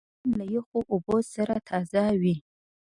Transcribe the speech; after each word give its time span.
رومیان 0.07 0.33
له 0.37 0.45
یخو 0.55 0.79
اوبو 0.93 1.15
سره 1.33 1.55
تازه 1.69 2.03
وي 2.21 2.35